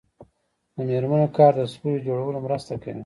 [0.75, 2.99] د میرمنو کار د سولې جوړولو مرسته کوي.